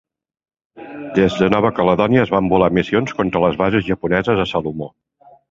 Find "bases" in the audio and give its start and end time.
3.61-3.87